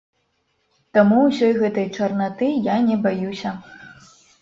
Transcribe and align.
Таму 0.99 1.19
ўсёй 1.27 1.53
гэтай 1.61 1.87
чарнаты 1.99 2.51
я 2.73 2.77
не 2.91 3.01
баюся. 3.07 3.57